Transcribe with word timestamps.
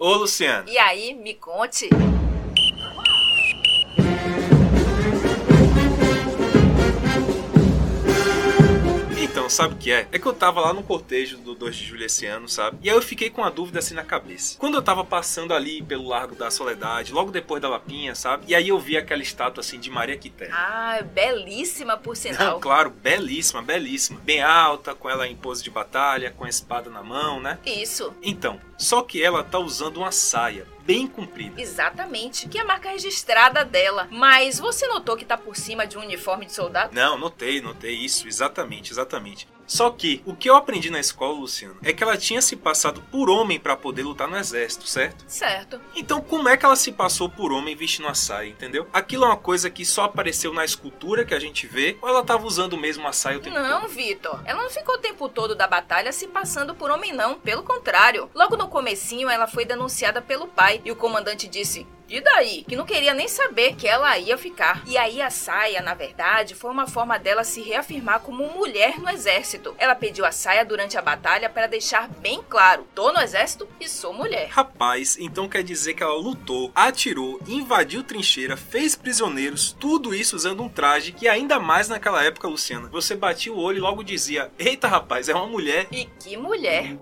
Ô, 0.00 0.14
Luciano. 0.14 0.66
E 0.66 0.78
aí, 0.78 1.12
me 1.12 1.34
conte. 1.34 1.90
Sabe 9.50 9.74
o 9.74 9.76
que 9.76 9.92
é? 9.92 10.08
É 10.12 10.18
que 10.18 10.26
eu 10.26 10.32
tava 10.32 10.60
lá 10.60 10.72
no 10.72 10.82
cortejo 10.82 11.38
do 11.38 11.54
2 11.54 11.76
de 11.76 11.84
julho 11.84 12.04
esse 12.04 12.26
ano, 12.26 12.48
sabe? 12.48 12.78
E 12.82 12.88
aí 12.88 12.96
eu 12.96 13.02
fiquei 13.02 13.30
com 13.30 13.42
uma 13.42 13.50
dúvida 13.50 13.78
assim 13.78 13.94
na 13.94 14.04
cabeça. 14.04 14.56
Quando 14.58 14.74
eu 14.74 14.82
tava 14.82 15.04
passando 15.04 15.52
ali 15.52 15.82
pelo 15.82 16.08
Largo 16.08 16.34
da 16.34 16.50
Soledade, 16.50 17.12
logo 17.12 17.30
depois 17.30 17.60
da 17.60 17.68
Lapinha, 17.68 18.14
sabe? 18.14 18.44
E 18.48 18.54
aí 18.54 18.68
eu 18.68 18.78
vi 18.78 18.96
aquela 18.96 19.22
estátua 19.22 19.60
assim 19.60 19.78
de 19.78 19.90
Maria 19.90 20.16
Quitéria. 20.16 20.54
Ah, 20.54 21.02
belíssima 21.02 21.96
por 21.96 22.16
sinal. 22.16 22.54
Não, 22.54 22.60
claro, 22.60 22.90
belíssima, 22.90 23.62
belíssima. 23.62 24.20
Bem 24.20 24.42
alta, 24.42 24.94
com 24.94 25.08
ela 25.08 25.26
em 25.26 25.36
pose 25.36 25.62
de 25.62 25.70
batalha, 25.70 26.32
com 26.36 26.44
a 26.44 26.48
espada 26.48 26.90
na 26.90 27.02
mão, 27.02 27.40
né? 27.40 27.58
Isso. 27.66 28.14
Então, 28.22 28.60
só 28.78 29.02
que 29.02 29.22
ela 29.22 29.42
tá 29.42 29.58
usando 29.58 29.98
uma 29.98 30.12
saia 30.12 30.66
bem 30.90 31.06
comprida. 31.06 31.60
Exatamente, 31.60 32.48
que 32.48 32.58
é 32.58 32.62
a 32.62 32.64
marca 32.64 32.90
registrada 32.90 33.64
dela. 33.64 34.08
Mas 34.10 34.58
você 34.58 34.86
notou 34.88 35.16
que 35.16 35.24
tá 35.24 35.36
por 35.36 35.56
cima 35.56 35.86
de 35.86 35.96
um 35.96 36.00
uniforme 36.00 36.46
de 36.46 36.52
soldado? 36.52 36.94
Não, 36.94 37.16
notei, 37.16 37.60
notei 37.60 37.94
isso, 37.94 38.26
exatamente, 38.26 38.92
exatamente. 38.92 39.46
Só 39.70 39.88
que 39.88 40.20
o 40.26 40.34
que 40.34 40.50
eu 40.50 40.56
aprendi 40.56 40.90
na 40.90 40.98
escola, 40.98 41.38
Luciano, 41.38 41.76
é 41.84 41.92
que 41.92 42.02
ela 42.02 42.16
tinha 42.16 42.42
se 42.42 42.56
passado 42.56 43.00
por 43.02 43.30
homem 43.30 43.60
para 43.60 43.76
poder 43.76 44.02
lutar 44.02 44.26
no 44.26 44.36
exército, 44.36 44.84
certo? 44.88 45.24
Certo. 45.28 45.80
Então, 45.94 46.20
como 46.20 46.48
é 46.48 46.56
que 46.56 46.66
ela 46.66 46.74
se 46.74 46.90
passou 46.90 47.28
por 47.28 47.52
homem 47.52 47.76
vestindo 47.76 48.08
a 48.08 48.14
saia, 48.14 48.48
entendeu? 48.48 48.88
Aquilo 48.92 49.24
é 49.24 49.28
uma 49.28 49.36
coisa 49.36 49.70
que 49.70 49.84
só 49.84 50.02
apareceu 50.02 50.52
na 50.52 50.64
escultura 50.64 51.24
que 51.24 51.32
a 51.32 51.38
gente 51.38 51.68
vê, 51.68 51.96
ou 52.02 52.08
ela 52.08 52.24
tava 52.24 52.44
usando 52.44 52.76
mesmo 52.76 53.06
a 53.06 53.12
saia 53.12 53.38
o 53.38 53.40
tempo 53.40 53.56
Não, 53.56 53.82
todo? 53.82 53.90
Vitor. 53.90 54.42
Ela 54.44 54.60
não 54.60 54.70
ficou 54.70 54.96
o 54.96 55.00
tempo 55.00 55.28
todo 55.28 55.54
da 55.54 55.68
batalha 55.68 56.10
se 56.10 56.26
passando 56.26 56.74
por 56.74 56.90
homem, 56.90 57.12
não. 57.12 57.38
Pelo 57.38 57.62
contrário. 57.62 58.28
Logo 58.34 58.56
no 58.56 58.66
comecinho, 58.66 59.30
ela 59.30 59.46
foi 59.46 59.64
denunciada 59.64 60.20
pelo 60.20 60.48
pai 60.48 60.80
e 60.84 60.90
o 60.90 60.96
comandante 60.96 61.46
disse: 61.46 61.86
e 62.10 62.20
daí? 62.20 62.64
Que 62.68 62.74
não 62.74 62.84
queria 62.84 63.14
nem 63.14 63.28
saber 63.28 63.76
que 63.76 63.86
ela 63.86 64.18
ia 64.18 64.36
ficar. 64.36 64.82
E 64.84 64.98
aí 64.98 65.22
a 65.22 65.30
saia, 65.30 65.80
na 65.80 65.94
verdade, 65.94 66.56
foi 66.56 66.70
uma 66.70 66.88
forma 66.88 67.18
dela 67.18 67.44
se 67.44 67.62
reafirmar 67.62 68.20
como 68.20 68.48
mulher 68.48 68.98
no 68.98 69.08
exército. 69.08 69.74
Ela 69.78 69.94
pediu 69.94 70.26
a 70.26 70.32
saia 70.32 70.64
durante 70.64 70.98
a 70.98 71.02
batalha 71.02 71.48
para 71.48 71.68
deixar 71.68 72.08
bem 72.08 72.42
claro: 72.48 72.84
tô 72.94 73.12
no 73.12 73.20
exército 73.20 73.68
e 73.78 73.88
sou 73.88 74.12
mulher. 74.12 74.48
Rapaz, 74.50 75.16
então 75.20 75.48
quer 75.48 75.62
dizer 75.62 75.94
que 75.94 76.02
ela 76.02 76.14
lutou, 76.14 76.72
atirou, 76.74 77.40
invadiu 77.46 78.02
trincheira, 78.02 78.56
fez 78.56 78.96
prisioneiros, 78.96 79.70
tudo 79.78 80.12
isso 80.12 80.34
usando 80.34 80.62
um 80.62 80.68
traje 80.68 81.12
que 81.12 81.28
ainda 81.28 81.60
mais 81.60 81.88
naquela 81.88 82.24
época, 82.24 82.48
Luciana, 82.48 82.88
você 82.88 83.14
batia 83.14 83.52
o 83.52 83.58
olho 83.58 83.78
e 83.78 83.80
logo 83.80 84.02
dizia: 84.02 84.50
"Eita, 84.58 84.88
rapaz, 84.88 85.28
é 85.28 85.34
uma 85.34 85.46
mulher". 85.46 85.86
E 85.92 86.06
que 86.06 86.36
mulher! 86.36 86.96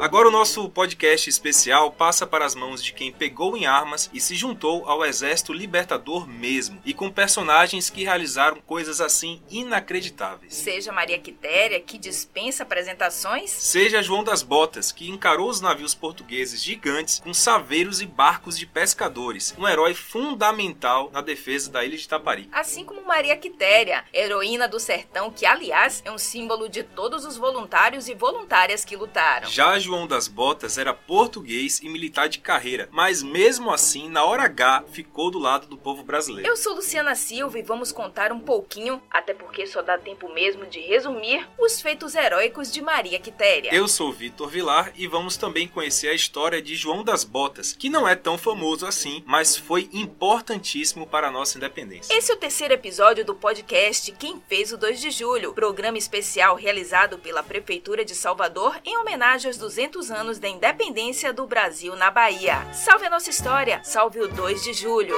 Agora 0.00 0.28
o 0.28 0.30
nosso 0.30 0.66
podcast 0.70 1.28
especial 1.28 1.92
passa 1.92 2.26
para 2.26 2.46
as 2.46 2.54
mãos 2.54 2.82
de 2.82 2.94
quem 2.94 3.12
pegou 3.12 3.54
em 3.54 3.66
armas 3.66 4.08
e 4.14 4.18
se 4.18 4.34
juntou 4.34 4.88
ao 4.88 5.04
exército 5.04 5.52
libertador 5.52 6.26
mesmo, 6.26 6.80
e 6.86 6.94
com 6.94 7.10
personagens 7.10 7.90
que 7.90 8.02
realizaram 8.02 8.62
coisas 8.62 8.98
assim 8.98 9.42
inacreditáveis. 9.50 10.54
Seja 10.54 10.90
Maria 10.90 11.18
Quitéria, 11.18 11.78
que 11.80 11.98
dispensa 11.98 12.62
apresentações, 12.62 13.50
Seja 13.50 14.02
João 14.02 14.24
das 14.24 14.42
Botas, 14.42 14.90
que 14.90 15.10
encarou 15.10 15.50
os 15.50 15.60
navios 15.60 15.94
portugueses 15.94 16.62
gigantes 16.62 17.20
com 17.20 17.34
saveiros 17.34 18.00
e 18.00 18.06
barcos 18.06 18.56
de 18.56 18.66
pescadores, 18.66 19.54
um 19.58 19.68
herói 19.68 19.92
fundamental 19.92 21.10
na 21.12 21.20
defesa 21.20 21.70
da 21.70 21.84
ilha 21.84 21.98
de 21.98 22.08
Taparica. 22.08 22.58
assim 22.58 22.86
como 22.86 23.06
Maria 23.06 23.36
Quitéria, 23.36 24.02
heroína 24.14 24.66
do 24.66 24.80
sertão, 24.80 25.30
que 25.30 25.44
aliás 25.44 26.00
é 26.06 26.10
um 26.10 26.16
símbolo 26.16 26.70
de 26.70 26.82
todos 26.84 27.26
os 27.26 27.36
voluntários 27.36 28.08
e 28.08 28.14
voluntárias 28.14 28.82
que 28.82 28.96
lutaram. 28.96 29.46
Já 29.50 29.78
João 29.90 30.06
das 30.06 30.28
Botas 30.28 30.78
era 30.78 30.94
português 30.94 31.80
e 31.82 31.88
militar 31.88 32.28
de 32.28 32.38
carreira, 32.38 32.88
mas 32.92 33.24
mesmo 33.24 33.72
assim, 33.72 34.08
na 34.08 34.24
hora 34.24 34.44
H, 34.44 34.84
ficou 34.92 35.32
do 35.32 35.38
lado 35.40 35.66
do 35.66 35.76
povo 35.76 36.04
brasileiro. 36.04 36.48
Eu 36.48 36.56
sou 36.56 36.76
Luciana 36.76 37.16
Silva 37.16 37.58
e 37.58 37.62
vamos 37.62 37.90
contar 37.90 38.30
um 38.30 38.38
pouquinho, 38.38 39.02
até 39.10 39.34
porque 39.34 39.66
só 39.66 39.82
dá 39.82 39.98
tempo 39.98 40.32
mesmo 40.32 40.64
de 40.66 40.78
resumir, 40.78 41.44
os 41.58 41.80
feitos 41.80 42.14
heróicos 42.14 42.70
de 42.70 42.80
Maria 42.80 43.18
Quitéria. 43.18 43.74
Eu 43.74 43.88
sou 43.88 44.12
Vitor 44.12 44.48
Vilar 44.48 44.92
e 44.94 45.08
vamos 45.08 45.36
também 45.36 45.66
conhecer 45.66 46.06
a 46.06 46.14
história 46.14 46.62
de 46.62 46.76
João 46.76 47.02
das 47.02 47.24
Botas, 47.24 47.72
que 47.72 47.90
não 47.90 48.06
é 48.06 48.14
tão 48.14 48.38
famoso 48.38 48.86
assim, 48.86 49.24
mas 49.26 49.56
foi 49.56 49.90
importantíssimo 49.92 51.04
para 51.04 51.26
a 51.26 51.32
nossa 51.32 51.58
independência. 51.58 52.16
Esse 52.16 52.30
é 52.30 52.34
o 52.36 52.38
terceiro 52.38 52.74
episódio 52.74 53.24
do 53.24 53.34
podcast 53.34 54.12
Quem 54.12 54.40
Fez 54.48 54.72
o 54.72 54.78
2 54.78 55.00
de 55.00 55.10
Julho, 55.10 55.52
programa 55.52 55.98
especial 55.98 56.54
realizado 56.54 57.18
pela 57.18 57.42
Prefeitura 57.42 58.04
de 58.04 58.14
Salvador 58.14 58.80
em 58.84 58.96
homenagem 58.96 59.48
aos 59.48 59.58
200 59.58 59.79
anos 60.10 60.38
da 60.38 60.46
independência 60.46 61.32
do 61.32 61.46
Brasil 61.46 61.96
na 61.96 62.10
Bahia. 62.10 62.70
Salve 62.70 63.06
a 63.06 63.10
nossa 63.10 63.30
história, 63.30 63.80
salve 63.82 64.20
o 64.20 64.28
2 64.28 64.62
de 64.62 64.74
Julho. 64.74 65.16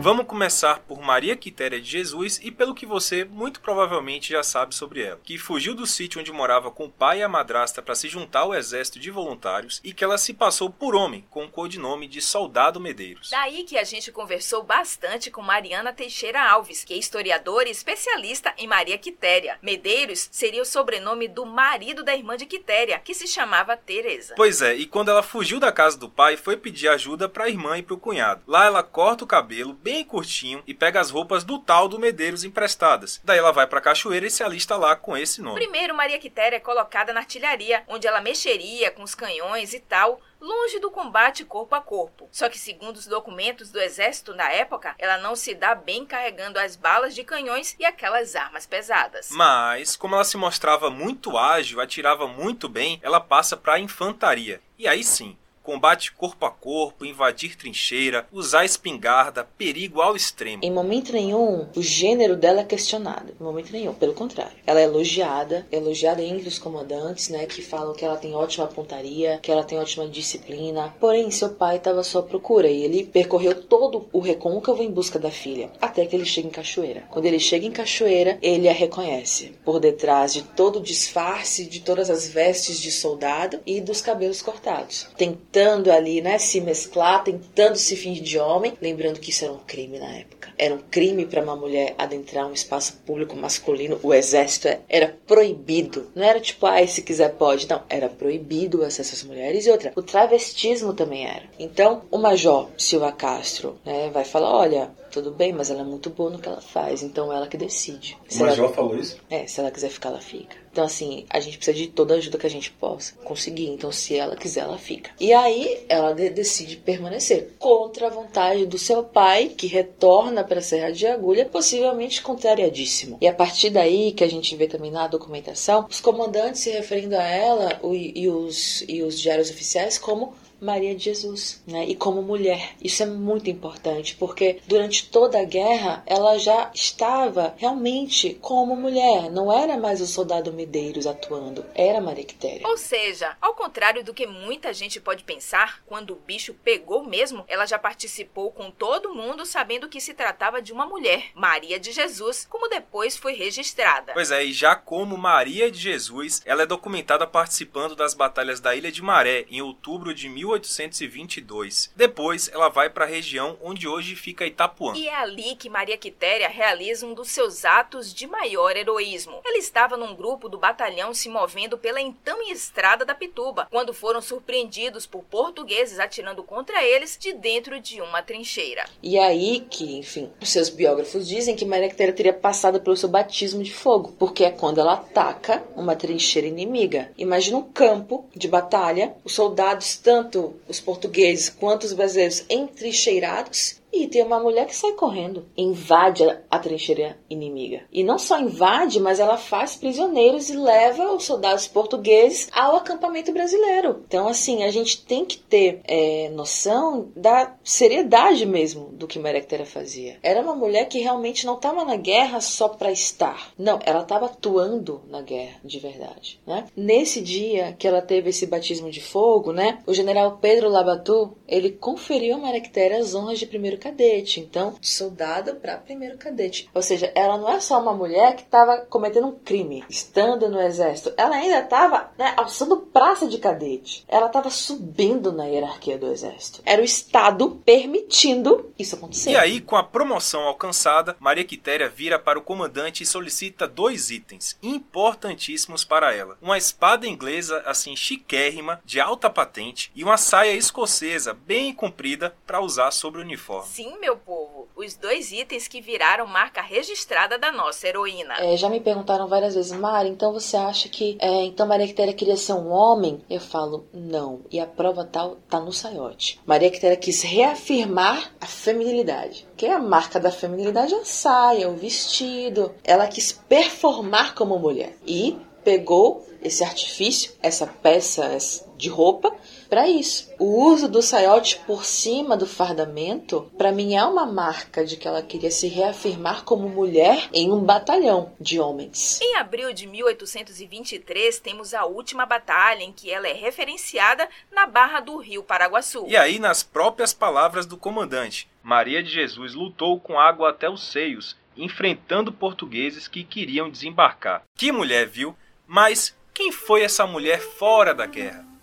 Vamos 0.00 0.26
começar 0.26 0.80
por 0.80 0.93
Maria 1.04 1.36
Quitéria 1.36 1.80
de 1.80 1.88
Jesus 1.88 2.40
e 2.42 2.50
pelo 2.50 2.74
que 2.74 2.86
você 2.86 3.24
muito 3.24 3.60
provavelmente 3.60 4.32
já 4.32 4.42
sabe 4.42 4.74
sobre 4.74 5.02
ela, 5.02 5.20
que 5.22 5.38
fugiu 5.38 5.74
do 5.74 5.86
sítio 5.86 6.20
onde 6.20 6.32
morava 6.32 6.70
com 6.70 6.86
o 6.86 6.90
pai 6.90 7.20
e 7.20 7.22
a 7.22 7.28
madrasta 7.28 7.82
para 7.82 7.94
se 7.94 8.08
juntar 8.08 8.40
ao 8.40 8.54
exército 8.54 8.98
de 8.98 9.10
voluntários 9.10 9.80
e 9.84 9.92
que 9.92 10.02
ela 10.02 10.16
se 10.16 10.32
passou 10.32 10.70
por 10.70 10.94
homem 10.94 11.26
com 11.30 11.44
o 11.44 11.50
codinome 11.50 12.08
de 12.08 12.20
Soldado 12.20 12.80
Medeiros. 12.80 13.30
Daí 13.30 13.64
que 13.64 13.76
a 13.76 13.84
gente 13.84 14.10
conversou 14.10 14.62
bastante 14.62 15.30
com 15.30 15.42
Mariana 15.42 15.92
Teixeira 15.92 16.42
Alves, 16.42 16.84
que 16.84 16.94
é 16.94 16.96
historiadora 16.96 17.68
e 17.68 17.72
especialista 17.72 18.54
em 18.56 18.66
Maria 18.66 18.96
Quitéria. 18.96 19.58
Medeiros 19.62 20.28
seria 20.32 20.62
o 20.62 20.66
sobrenome 20.66 21.28
do 21.28 21.44
marido 21.44 22.02
da 22.02 22.14
irmã 22.14 22.36
de 22.36 22.46
Quitéria, 22.46 22.98
que 22.98 23.14
se 23.14 23.26
chamava 23.26 23.76
Teresa. 23.76 24.34
Pois 24.36 24.62
é, 24.62 24.74
e 24.74 24.86
quando 24.86 25.10
ela 25.10 25.22
fugiu 25.22 25.60
da 25.60 25.70
casa 25.70 25.98
do 25.98 26.08
pai, 26.08 26.36
foi 26.36 26.56
pedir 26.56 26.88
ajuda 26.88 27.28
para 27.28 27.44
a 27.44 27.48
irmã 27.48 27.76
e 27.76 27.82
para 27.82 27.94
o 27.94 27.98
cunhado. 27.98 28.42
Lá 28.46 28.64
ela 28.64 28.82
corta 28.82 29.24
o 29.24 29.26
cabelo 29.26 29.74
bem 29.74 30.04
curtinho 30.04 30.62
e 30.66 30.72
pega 30.72 30.93
as 30.98 31.10
roupas 31.10 31.44
do 31.44 31.58
tal 31.58 31.88
do 31.88 31.98
Medeiros 31.98 32.44
emprestadas. 32.44 33.20
Daí 33.24 33.38
ela 33.38 33.52
vai 33.52 33.66
para 33.66 33.78
a 33.78 33.82
cachoeira 33.82 34.26
e 34.26 34.30
se 34.30 34.42
alista 34.42 34.76
lá 34.76 34.96
com 34.96 35.16
esse 35.16 35.40
nome. 35.40 35.60
Primeiro, 35.60 35.94
Maria 35.94 36.18
Quitéria 36.18 36.56
é 36.56 36.60
colocada 36.60 37.12
na 37.12 37.20
artilharia, 37.20 37.84
onde 37.88 38.06
ela 38.06 38.20
mexeria 38.20 38.90
com 38.90 39.02
os 39.02 39.14
canhões 39.14 39.74
e 39.74 39.80
tal, 39.80 40.20
longe 40.40 40.78
do 40.78 40.90
combate 40.90 41.44
corpo 41.44 41.74
a 41.74 41.80
corpo. 41.80 42.28
Só 42.30 42.48
que, 42.48 42.58
segundo 42.58 42.96
os 42.96 43.06
documentos 43.06 43.70
do 43.70 43.80
exército 43.80 44.34
na 44.34 44.50
época, 44.50 44.94
ela 44.98 45.18
não 45.18 45.34
se 45.34 45.54
dá 45.54 45.74
bem 45.74 46.04
carregando 46.04 46.58
as 46.58 46.76
balas 46.76 47.14
de 47.14 47.24
canhões 47.24 47.74
e 47.78 47.84
aquelas 47.84 48.36
armas 48.36 48.66
pesadas. 48.66 49.30
Mas, 49.30 49.96
como 49.96 50.14
ela 50.14 50.24
se 50.24 50.36
mostrava 50.36 50.90
muito 50.90 51.36
ágil, 51.38 51.80
atirava 51.80 52.26
muito 52.26 52.68
bem, 52.68 53.00
ela 53.02 53.20
passa 53.20 53.56
para 53.56 53.74
a 53.74 53.80
infantaria. 53.80 54.60
E 54.78 54.86
aí 54.86 55.02
sim, 55.02 55.36
combate 55.64 56.12
corpo 56.12 56.44
a 56.44 56.50
corpo, 56.50 57.06
invadir 57.06 57.56
trincheira, 57.56 58.28
usar 58.30 58.64
espingarda, 58.64 59.48
perigo 59.56 60.02
ao 60.02 60.14
extremo. 60.14 60.62
Em 60.62 60.70
momento 60.70 61.12
nenhum, 61.12 61.66
o 61.74 61.82
gênero 61.82 62.36
dela 62.36 62.60
é 62.60 62.64
questionado. 62.64 63.34
Em 63.40 63.42
momento 63.42 63.72
nenhum, 63.72 63.94
pelo 63.94 64.12
contrário. 64.12 64.52
Ela 64.66 64.80
é 64.80 64.84
elogiada, 64.84 65.66
elogiada 65.72 66.22
entre 66.22 66.48
os 66.48 66.58
comandantes, 66.58 67.30
né, 67.30 67.46
que 67.46 67.62
falam 67.62 67.94
que 67.94 68.04
ela 68.04 68.18
tem 68.18 68.34
ótima 68.34 68.66
pontaria, 68.66 69.38
que 69.42 69.50
ela 69.50 69.64
tem 69.64 69.78
ótima 69.78 70.06
disciplina. 70.06 70.94
Porém, 71.00 71.30
seu 71.30 71.48
pai 71.48 71.76
estava 71.76 72.00
à 72.00 72.04
sua 72.04 72.22
procura 72.22 72.68
e 72.68 72.82
ele 72.82 73.04
percorreu 73.04 73.54
todo 73.62 74.06
o 74.12 74.20
recôncavo 74.20 74.82
em 74.82 74.90
busca 74.90 75.18
da 75.18 75.30
filha, 75.30 75.70
até 75.80 76.04
que 76.04 76.14
ele 76.14 76.26
chega 76.26 76.48
em 76.48 76.50
Cachoeira. 76.50 77.04
Quando 77.10 77.24
ele 77.24 77.40
chega 77.40 77.66
em 77.66 77.72
Cachoeira, 77.72 78.38
ele 78.42 78.68
a 78.68 78.72
reconhece 78.72 79.54
por 79.64 79.80
detrás 79.80 80.34
de 80.34 80.42
todo 80.42 80.78
o 80.78 80.82
disfarce, 80.82 81.64
de 81.64 81.80
todas 81.80 82.10
as 82.10 82.28
vestes 82.28 82.78
de 82.78 82.90
soldado 82.90 83.60
e 83.64 83.80
dos 83.80 84.02
cabelos 84.02 84.42
cortados. 84.42 85.08
Tentando 85.54 85.92
ali, 85.92 86.20
né, 86.20 86.36
se 86.36 86.60
mesclar, 86.60 87.22
tentando 87.22 87.76
se 87.76 87.94
fingir 87.94 88.24
de 88.24 88.36
homem, 88.40 88.72
lembrando 88.82 89.20
que 89.20 89.30
isso 89.30 89.44
era 89.44 89.52
um 89.52 89.58
crime 89.60 90.00
na 90.00 90.10
época. 90.16 90.48
Era 90.58 90.74
um 90.74 90.78
crime 90.90 91.26
para 91.26 91.40
uma 91.44 91.54
mulher 91.54 91.94
adentrar 91.96 92.48
um 92.48 92.52
espaço 92.52 92.94
público 93.06 93.36
masculino. 93.36 94.00
O 94.02 94.12
exército 94.12 94.66
era 94.88 95.16
proibido. 95.24 96.10
Não 96.12 96.24
era 96.24 96.40
tipo, 96.40 96.66
ai, 96.66 96.88
se 96.88 97.02
quiser 97.02 97.34
pode. 97.34 97.68
Não, 97.68 97.80
era 97.88 98.08
proibido 98.08 98.80
o 98.80 98.84
acesso 98.84 99.14
às 99.14 99.22
mulheres. 99.22 99.64
E 99.64 99.70
outra, 99.70 99.92
o 99.94 100.02
travestismo 100.02 100.92
também 100.92 101.24
era. 101.24 101.44
Então, 101.56 102.02
o 102.10 102.18
major 102.18 102.68
Silva 102.76 103.12
Castro, 103.12 103.78
né, 103.84 104.10
vai 104.12 104.24
falar, 104.24 104.50
olha, 104.56 104.90
tudo 105.12 105.30
bem, 105.30 105.52
mas 105.52 105.70
ela 105.70 105.82
é 105.82 105.84
muito 105.84 106.10
boa 106.10 106.30
no 106.30 106.38
que 106.40 106.48
ela 106.48 106.60
faz, 106.60 107.00
então 107.04 107.32
ela 107.32 107.46
que 107.46 107.56
decide. 107.56 108.18
O 108.28 108.32
Se 108.32 108.40
ela- 108.40 108.50
Major 108.50 108.72
falou 108.72 108.96
isso? 108.96 109.18
é, 109.30 109.46
se 109.46 109.60
ela 109.60 109.70
quiser 109.70 109.90
ficar, 109.90 110.08
ela 110.08 110.20
fica. 110.20 110.63
Então, 110.74 110.84
assim, 110.84 111.24
a 111.30 111.38
gente 111.38 111.56
precisa 111.56 111.76
de 111.78 111.86
toda 111.86 112.14
a 112.14 112.16
ajuda 112.16 112.36
que 112.36 112.48
a 112.48 112.50
gente 112.50 112.68
possa 112.72 113.14
conseguir. 113.24 113.68
Então, 113.68 113.92
se 113.92 114.16
ela 114.16 114.34
quiser, 114.34 114.62
ela 114.62 114.76
fica. 114.76 115.12
E 115.20 115.32
aí, 115.32 115.84
ela 115.88 116.12
de- 116.12 116.30
decide 116.30 116.76
permanecer 116.78 117.52
contra 117.60 118.08
a 118.08 118.10
vontade 118.10 118.66
do 118.66 118.76
seu 118.76 119.04
pai, 119.04 119.52
que 119.56 119.68
retorna 119.68 120.42
para 120.42 120.58
a 120.58 120.62
Serra 120.62 120.90
de 120.90 121.06
Agulha, 121.06 121.44
possivelmente 121.44 122.20
contrariadíssimo. 122.20 123.18
E 123.20 123.28
a 123.28 123.32
partir 123.32 123.70
daí, 123.70 124.10
que 124.10 124.24
a 124.24 124.28
gente 124.28 124.56
vê 124.56 124.66
também 124.66 124.90
na 124.90 125.06
documentação, 125.06 125.86
os 125.88 126.00
comandantes 126.00 126.62
se 126.62 126.70
referindo 126.72 127.16
a 127.16 127.22
ela 127.22 127.78
e, 127.84 128.28
os, 128.28 128.82
e 128.88 129.00
os 129.04 129.20
diários 129.20 129.50
oficiais 129.50 129.96
como 129.96 130.34
Maria 130.60 130.94
de 130.94 131.04
Jesus, 131.04 131.62
né? 131.66 131.84
E 131.86 131.94
como 131.94 132.22
mulher. 132.22 132.74
Isso 132.82 133.02
é 133.02 133.06
muito 133.06 133.50
importante, 133.50 134.14
porque 134.16 134.60
durante 134.66 135.08
toda 135.08 135.40
a 135.40 135.44
guerra 135.44 136.02
ela 136.06 136.38
já 136.38 136.70
estava 136.74 137.54
realmente 137.56 138.34
como 138.40 138.76
mulher, 138.76 139.30
não 139.30 139.52
era 139.52 139.76
mais 139.76 140.00
o 140.00 140.06
soldado 140.06 140.52
Medeiros 140.52 141.06
atuando, 141.06 141.64
era 141.74 142.00
Maria 142.00 142.24
Quitéria. 142.24 142.66
Ou 142.66 142.76
seja, 142.76 143.36
ao 143.40 143.54
contrário 143.54 144.04
do 144.04 144.14
que 144.14 144.26
muita 144.26 144.72
gente 144.72 145.00
pode 145.00 145.24
pensar, 145.24 145.82
quando 145.86 146.12
o 146.12 146.16
bicho 146.16 146.54
pegou 146.54 147.04
mesmo, 147.04 147.44
ela 147.48 147.66
já 147.66 147.78
participou 147.78 148.50
com 148.50 148.70
todo 148.70 149.14
mundo 149.14 149.44
sabendo 149.46 149.88
que 149.88 150.00
se 150.00 150.14
tratava 150.14 150.62
de 150.62 150.72
uma 150.72 150.86
mulher, 150.86 151.26
Maria 151.34 151.78
de 151.78 151.92
Jesus, 151.92 152.46
como 152.48 152.68
depois 152.68 153.16
foi 153.16 153.34
registrada. 153.34 154.12
Pois 154.12 154.30
é, 154.30 154.44
e 154.44 154.52
já 154.52 154.74
como 154.74 155.16
Maria 155.16 155.70
de 155.70 155.78
Jesus, 155.78 156.42
ela 156.44 156.62
é 156.62 156.66
documentada 156.66 157.26
participando 157.26 157.94
das 157.96 158.14
batalhas 158.14 158.60
da 158.60 158.74
Ilha 158.74 158.90
de 158.90 159.02
Maré 159.02 159.46
em 159.50 159.60
outubro 159.60 160.14
de 160.14 160.28
1822. 160.44 161.90
Depois, 161.96 162.48
ela 162.52 162.68
vai 162.68 162.90
para 162.90 163.04
a 163.04 163.08
região 163.08 163.56
onde 163.62 163.88
hoje 163.88 164.14
fica 164.14 164.46
Itapuã. 164.46 164.94
E 164.96 165.08
é 165.08 165.14
ali 165.14 165.56
que 165.56 165.70
Maria 165.70 165.96
Quitéria 165.96 166.48
realiza 166.48 167.06
um 167.06 167.14
dos 167.14 167.30
seus 167.30 167.64
atos 167.64 168.12
de 168.12 168.26
maior 168.26 168.76
heroísmo. 168.76 169.40
Ela 169.44 169.58
estava 169.58 169.96
num 169.96 170.14
grupo 170.14 170.48
do 170.48 170.58
batalhão 170.58 171.14
se 171.14 171.28
movendo 171.28 171.78
pela 171.78 172.00
então 172.00 172.40
estrada 172.50 173.04
da 173.04 173.14
Pituba, 173.14 173.66
quando 173.70 173.94
foram 173.94 174.20
surpreendidos 174.20 175.06
por 175.06 175.22
portugueses 175.24 175.98
atirando 175.98 176.42
contra 176.42 176.84
eles 176.84 177.16
de 177.18 177.32
dentro 177.32 177.80
de 177.80 178.00
uma 178.00 178.22
trincheira. 178.22 178.84
E 179.02 179.18
aí 179.18 179.60
que, 179.70 179.98
enfim, 179.98 180.30
os 180.40 180.50
seus 180.50 180.68
biógrafos 180.68 181.26
dizem 181.26 181.56
que 181.56 181.64
Maria 181.64 181.88
Quitéria 181.88 182.14
teria 182.14 182.32
passado 182.32 182.80
pelo 182.80 182.96
seu 182.96 183.08
batismo 183.08 183.62
de 183.62 183.72
fogo, 183.72 184.14
porque 184.18 184.44
é 184.44 184.50
quando 184.50 184.80
ela 184.80 184.94
ataca 184.94 185.62
uma 185.76 185.96
trincheira 185.96 186.46
inimiga. 186.46 187.10
Imagina 187.16 187.58
um 187.58 187.62
campo 187.62 188.28
de 188.34 188.48
batalha, 188.48 189.14
os 189.24 189.34
soldados, 189.34 189.96
tanto 189.96 190.33
os 190.68 190.80
portugueses 190.80 191.48
quanto 191.48 191.84
os 191.84 191.92
brasileiros, 191.92 192.44
entrincheirados 192.48 193.76
e 194.02 194.08
tem 194.08 194.22
uma 194.22 194.40
mulher 194.40 194.66
que 194.66 194.76
sai 194.76 194.92
correndo, 194.92 195.46
invade 195.56 196.24
a 196.50 196.58
trincheira 196.58 197.18
inimiga. 197.28 197.82
E 197.92 198.02
não 198.02 198.18
só 198.18 198.38
invade, 198.38 199.00
mas 199.00 199.20
ela 199.20 199.36
faz 199.36 199.76
prisioneiros 199.76 200.50
e 200.50 200.56
leva 200.56 201.12
os 201.12 201.24
soldados 201.24 201.66
portugueses 201.66 202.48
ao 202.52 202.76
acampamento 202.76 203.32
brasileiro. 203.32 204.02
Então, 204.06 204.28
assim, 204.28 204.64
a 204.64 204.70
gente 204.70 205.04
tem 205.04 205.24
que 205.24 205.38
ter 205.38 205.80
é, 205.84 206.30
noção 206.30 207.08
da 207.16 207.54
seriedade 207.62 208.46
mesmo 208.46 208.90
do 208.92 209.06
que 209.06 209.18
Quitéria 209.34 209.66
fazia. 209.66 210.18
Era 210.22 210.40
uma 210.40 210.54
mulher 210.54 210.86
que 210.86 211.00
realmente 211.00 211.46
não 211.46 211.54
estava 211.54 211.84
na 211.84 211.96
guerra 211.96 212.40
só 212.40 212.68
para 212.68 212.92
estar. 212.92 213.52
Não, 213.58 213.78
ela 213.84 214.02
estava 214.02 214.26
atuando 214.26 215.02
na 215.08 215.20
guerra, 215.20 215.58
de 215.64 215.78
verdade. 215.78 216.40
Né? 216.46 216.66
Nesse 216.76 217.20
dia 217.20 217.74
que 217.78 217.86
ela 217.86 218.00
teve 218.00 218.30
esse 218.30 218.46
batismo 218.46 218.90
de 218.90 219.00
fogo, 219.00 219.52
né, 219.52 219.82
o 219.86 219.94
general 219.94 220.38
Pedro 220.40 220.68
Labatu, 220.68 221.36
ele 221.46 221.70
conferiu 221.70 222.44
a 222.44 222.60
Quitéria 222.60 222.98
as 222.98 223.14
honras 223.14 223.38
de 223.38 223.46
primeiro 223.46 223.78
cadete. 223.84 224.40
Então, 224.40 224.76
soldado 224.80 225.56
para 225.56 225.76
primeiro 225.76 226.16
cadete. 226.16 226.70
Ou 226.72 226.80
seja, 226.80 227.12
ela 227.14 227.36
não 227.36 227.50
é 227.50 227.60
só 227.60 227.78
uma 227.80 227.92
mulher 227.92 228.34
que 228.34 228.42
estava 228.42 228.78
cometendo 228.78 229.26
um 229.26 229.38
crime, 229.38 229.84
estando 229.90 230.48
no 230.48 230.60
exército. 230.60 231.12
Ela 231.18 231.36
ainda 231.36 231.60
estava 231.60 232.10
né, 232.16 232.32
alçando 232.36 232.78
praça 232.78 233.28
de 233.28 233.38
cadete. 233.38 234.04
Ela 234.08 234.26
estava 234.26 234.48
subindo 234.48 235.32
na 235.32 235.44
hierarquia 235.44 235.98
do 235.98 236.06
exército. 236.06 236.62
Era 236.64 236.80
o 236.80 236.84
Estado 236.84 237.60
permitindo 237.64 238.72
isso 238.78 238.96
acontecer. 238.96 239.32
E 239.32 239.36
aí, 239.36 239.60
com 239.60 239.76
a 239.76 239.82
promoção 239.82 240.42
alcançada, 240.44 241.16
Maria 241.20 241.44
Quitéria 241.44 241.88
vira 241.88 242.18
para 242.18 242.38
o 242.38 242.42
comandante 242.42 243.02
e 243.02 243.06
solicita 243.06 243.68
dois 243.68 244.10
itens 244.10 244.56
importantíssimos 244.62 245.84
para 245.84 246.14
ela: 246.14 246.38
uma 246.40 246.56
espada 246.56 247.06
inglesa 247.06 247.62
assim 247.66 247.94
chiquérrima, 247.94 248.80
de 248.84 249.00
alta 249.00 249.28
patente, 249.28 249.92
e 249.94 250.02
uma 250.02 250.16
saia 250.16 250.52
escocesa 250.52 251.34
bem 251.34 251.74
comprida 251.74 252.34
para 252.46 252.60
usar 252.60 252.90
sobre 252.90 253.20
o 253.20 253.24
uniforme. 253.24 253.73
Sim, 253.74 253.98
meu 254.00 254.16
povo, 254.16 254.68
os 254.76 254.94
dois 254.94 255.32
itens 255.32 255.66
que 255.66 255.80
viraram 255.80 256.28
marca 256.28 256.62
registrada 256.62 257.36
da 257.36 257.50
nossa 257.50 257.88
heroína. 257.88 258.34
É, 258.34 258.56
já 258.56 258.68
me 258.68 258.78
perguntaram 258.78 259.26
várias 259.26 259.56
vezes, 259.56 259.72
Mari, 259.72 260.10
então 260.10 260.32
você 260.32 260.56
acha 260.56 260.88
que 260.88 261.18
é, 261.20 261.42
então 261.42 261.66
Maria 261.66 261.88
Quitéria 261.88 262.14
queria 262.14 262.36
ser 262.36 262.52
um 262.52 262.70
homem? 262.70 263.20
Eu 263.28 263.40
falo, 263.40 263.84
não. 263.92 264.42
E 264.48 264.60
a 264.60 264.66
prova 264.66 265.04
tal 265.04 265.38
tá 265.50 265.58
no 265.58 265.72
saiote. 265.72 266.40
Maria 266.46 266.70
Quitéria 266.70 266.96
quis 266.96 267.22
reafirmar 267.22 268.32
a 268.40 268.46
feminilidade. 268.46 269.44
Que 269.56 269.66
a 269.66 269.80
marca 269.80 270.20
da 270.20 270.30
feminilidade 270.30 270.94
é 270.94 270.98
a 270.98 271.04
saia, 271.04 271.68
o 271.68 271.74
vestido. 271.74 272.72
Ela 272.84 273.08
quis 273.08 273.32
performar 273.32 274.36
como 274.36 274.56
mulher. 274.56 274.96
E 275.04 275.36
pegou 275.64 276.24
esse 276.40 276.62
artifício, 276.62 277.32
essa 277.42 277.66
peça 277.66 278.38
de 278.76 278.88
roupa, 278.88 279.34
para 279.74 279.88
isso. 279.88 280.32
O 280.38 280.70
uso 280.70 280.88
do 280.88 281.02
saiote 281.02 281.58
por 281.66 281.84
cima 281.84 282.36
do 282.36 282.46
fardamento, 282.46 283.50
para 283.58 283.72
mim, 283.72 283.96
é 283.96 284.04
uma 284.04 284.24
marca 284.24 284.84
de 284.84 284.96
que 284.96 285.08
ela 285.08 285.20
queria 285.20 285.50
se 285.50 285.66
reafirmar 285.66 286.44
como 286.44 286.68
mulher 286.68 287.28
em 287.32 287.50
um 287.50 287.58
batalhão 287.58 288.32
de 288.40 288.60
homens. 288.60 289.18
Em 289.20 289.34
abril 289.34 289.72
de 289.72 289.88
1823, 289.88 291.40
temos 291.40 291.74
a 291.74 291.86
última 291.86 292.24
batalha 292.24 292.84
em 292.84 292.92
que 292.92 293.10
ela 293.10 293.26
é 293.26 293.32
referenciada 293.32 294.28
na 294.52 294.64
Barra 294.64 295.00
do 295.00 295.16
Rio 295.16 295.42
Paraguaçu. 295.42 296.06
E 296.06 296.16
aí, 296.16 296.38
nas 296.38 296.62
próprias 296.62 297.12
palavras 297.12 297.66
do 297.66 297.76
comandante, 297.76 298.48
Maria 298.62 299.02
de 299.02 299.10
Jesus 299.10 299.54
lutou 299.54 299.98
com 299.98 300.20
água 300.20 300.50
até 300.50 300.70
os 300.70 300.86
seios, 300.86 301.36
enfrentando 301.56 302.32
portugueses 302.32 303.08
que 303.08 303.24
queriam 303.24 303.68
desembarcar. 303.68 304.44
Que 304.56 304.70
mulher, 304.70 305.08
viu? 305.08 305.34
Mas 305.66 306.16
quem 306.32 306.52
foi 306.52 306.82
essa 306.82 307.08
mulher 307.08 307.40
fora 307.40 307.92
da 307.92 308.06
guerra? 308.06 308.53